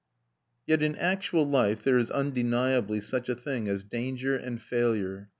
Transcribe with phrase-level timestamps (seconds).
[0.65, 5.29] ]Yet in actual life there is undeniably such a thing as danger and failure.